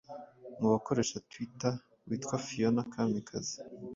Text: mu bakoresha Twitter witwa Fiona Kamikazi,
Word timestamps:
mu 0.59 0.67
bakoresha 0.73 1.23
Twitter 1.29 1.73
witwa 2.07 2.35
Fiona 2.45 2.81
Kamikazi, 2.91 3.57